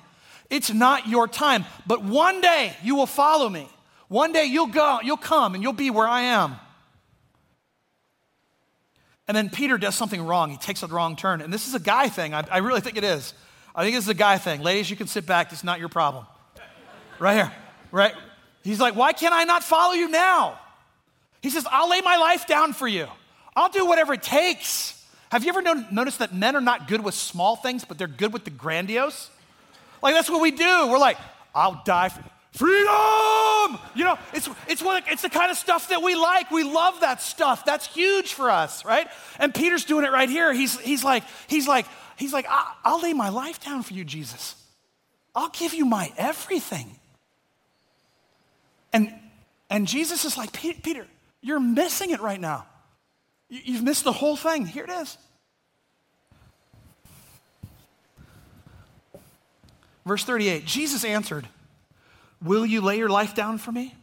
[0.49, 1.65] It's not your time.
[1.85, 3.67] But one day you will follow me.
[4.07, 6.55] One day you'll go, you'll come and you'll be where I am.
[9.27, 10.49] And then Peter does something wrong.
[10.49, 11.41] He takes a wrong turn.
[11.41, 12.33] And this is a guy thing.
[12.33, 13.35] I, I really think it is.
[13.75, 14.61] I think this is a guy thing.
[14.63, 15.51] Ladies, you can sit back.
[15.51, 16.25] It's not your problem.
[17.19, 17.51] Right here.
[17.91, 18.13] Right?
[18.63, 20.58] He's like, why can't I not follow you now?
[21.41, 23.07] He says, I'll lay my life down for you.
[23.55, 24.95] I'll do whatever it takes.
[25.31, 25.61] Have you ever
[25.91, 29.29] noticed that men are not good with small things, but they're good with the grandiose?
[30.01, 30.87] Like, that's what we do.
[30.87, 31.17] We're like,
[31.53, 33.79] I'll die for freedom.
[33.95, 36.51] You know, it's, it's, what, it's the kind of stuff that we like.
[36.51, 37.63] We love that stuff.
[37.65, 39.07] That's huge for us, right?
[39.37, 40.51] And Peter's doing it right here.
[40.53, 41.85] He's, he's like, he's like,
[42.17, 42.47] he's like,
[42.83, 44.55] I'll lay my life down for you, Jesus.
[45.35, 46.95] I'll give you my everything.
[48.91, 49.13] And,
[49.69, 51.05] and Jesus is like, Peter,
[51.41, 52.65] you're missing it right now.
[53.49, 54.65] You've missed the whole thing.
[54.65, 55.17] Here it is.
[60.05, 61.47] Verse 38 Jesus answered,
[62.41, 63.93] Will you lay your life down for me?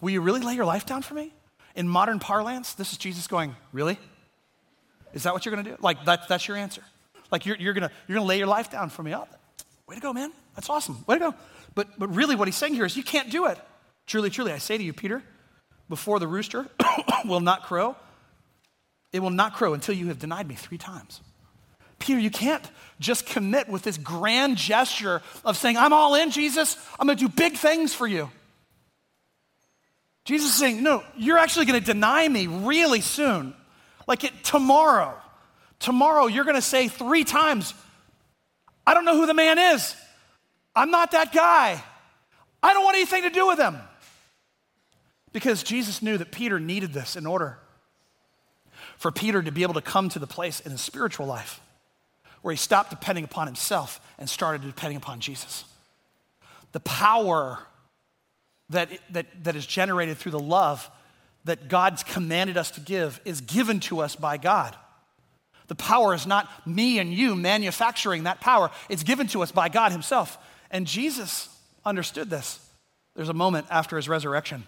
[0.00, 1.32] Will you really lay your life down for me?
[1.74, 3.98] In modern parlance, this is Jesus going, Really?
[5.12, 5.76] Is that what you're going to do?
[5.80, 6.82] Like, that, that's your answer.
[7.30, 9.14] Like, you're, you're going you're gonna lay your life down for me.
[9.14, 9.26] Oh,
[9.88, 10.32] way to go, man.
[10.54, 11.04] That's awesome.
[11.06, 11.34] Way to go.
[11.74, 13.58] But, but really, what he's saying here is, You can't do it.
[14.06, 15.22] Truly, truly, I say to you, Peter,
[15.88, 16.66] before the rooster
[17.24, 17.96] will not crow,
[19.12, 21.20] it will not crow until you have denied me three times.
[21.98, 22.68] Peter, you can't
[23.00, 26.76] just commit with this grand gesture of saying, I'm all in, Jesus.
[26.98, 28.30] I'm going to do big things for you.
[30.24, 33.54] Jesus is saying, No, you're actually going to deny me really soon.
[34.06, 35.14] Like it, tomorrow.
[35.80, 37.74] Tomorrow, you're going to say three times,
[38.86, 39.94] I don't know who the man is.
[40.74, 41.82] I'm not that guy.
[42.62, 43.76] I don't want anything to do with him.
[45.34, 47.58] Because Jesus knew that Peter needed this in order
[48.96, 51.60] for Peter to be able to come to the place in his spiritual life
[52.40, 55.64] where he stopped depending upon himself and started depending upon Jesus.
[56.70, 57.58] The power
[58.70, 60.88] that, that, that is generated through the love
[61.44, 64.76] that God's commanded us to give is given to us by God.
[65.66, 69.68] The power is not me and you manufacturing that power, it's given to us by
[69.68, 70.38] God Himself.
[70.70, 71.48] And Jesus
[71.84, 72.60] understood this.
[73.16, 74.64] There's a moment after His resurrection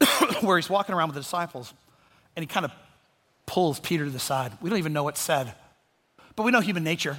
[0.40, 1.72] where He's walking around with the disciples
[2.36, 2.72] and He kind of
[3.46, 4.52] pulls Peter to the side.
[4.60, 5.54] We don't even know what's said,
[6.36, 7.18] but we know human nature.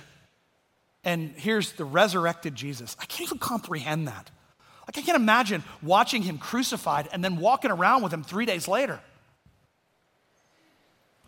[1.04, 2.98] And here's the resurrected Jesus.
[3.00, 4.32] I can't even comprehend that.
[4.88, 8.68] Like, I can't imagine watching him crucified and then walking around with him three days
[8.68, 9.00] later.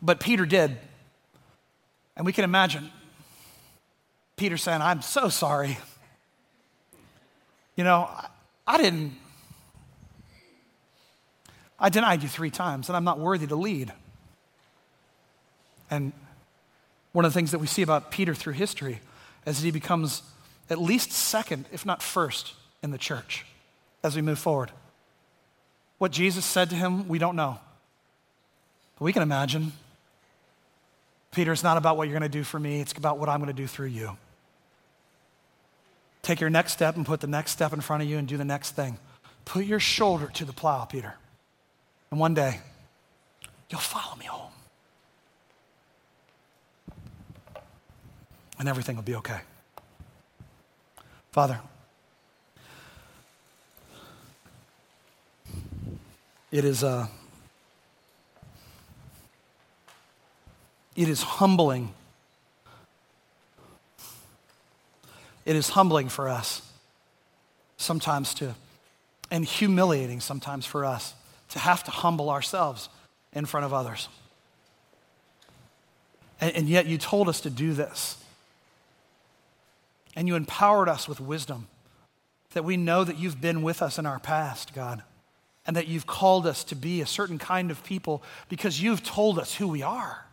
[0.01, 0.77] But Peter did.
[2.15, 2.89] And we can imagine
[4.35, 5.77] Peter saying, I'm so sorry.
[7.75, 8.27] You know, I,
[8.65, 9.13] I didn't,
[11.79, 13.93] I denied you three times, and I'm not worthy to lead.
[15.89, 16.11] And
[17.11, 18.99] one of the things that we see about Peter through history
[19.45, 20.23] is that he becomes
[20.69, 22.53] at least second, if not first,
[22.83, 23.45] in the church
[24.03, 24.71] as we move forward.
[25.97, 27.59] What Jesus said to him, we don't know.
[28.97, 29.71] But we can imagine.
[31.31, 33.39] Peter, it's not about what you're going to do for me, it's about what I'm
[33.39, 34.17] going to do through you.
[36.21, 38.37] Take your next step and put the next step in front of you and do
[38.37, 38.97] the next thing.
[39.45, 41.15] Put your shoulder to the plow, Peter.
[42.11, 42.59] And one day,
[43.69, 44.51] you'll follow me home.
[48.59, 49.39] and everything will be okay.
[51.31, 51.59] Father,
[56.51, 57.07] it is uh,
[60.95, 61.93] it is humbling.
[65.45, 66.61] It is humbling for us
[67.77, 68.55] sometimes to,
[69.31, 71.13] and humiliating sometimes for us
[71.49, 72.89] to have to humble ourselves
[73.33, 74.09] in front of others.
[76.39, 78.17] And, and yet you told us to do this
[80.15, 81.67] and you empowered us with wisdom
[82.53, 85.03] that we know that you've been with us in our past, God,
[85.67, 89.37] and that you've called us to be a certain kind of people because you've told
[89.37, 90.25] us who we are.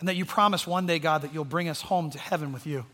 [0.00, 2.66] And that you promise one day, God, that you'll bring us home to heaven with
[2.66, 2.86] you.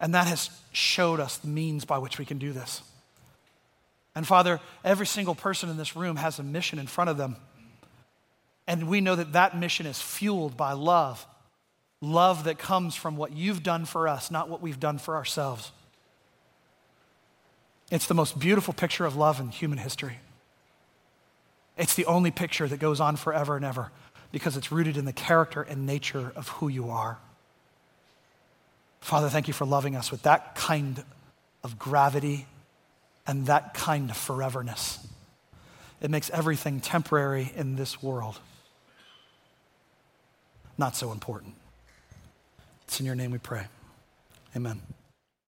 [0.00, 2.82] And that has showed us the means by which we can do this.
[4.14, 7.36] And Father, every single person in this room has a mission in front of them.
[8.66, 11.26] And we know that that mission is fueled by love
[12.00, 15.72] love that comes from what you've done for us, not what we've done for ourselves.
[17.90, 20.18] It's the most beautiful picture of love in human history.
[21.76, 23.90] It's the only picture that goes on forever and ever
[24.32, 27.18] because it's rooted in the character and nature of who you are.
[29.00, 31.04] Father, thank you for loving us with that kind
[31.62, 32.46] of gravity
[33.26, 34.98] and that kind of foreverness.
[36.00, 38.38] It makes everything temporary in this world
[40.78, 41.54] not so important.
[42.84, 43.66] It's in your name we pray.
[44.56, 44.80] Amen.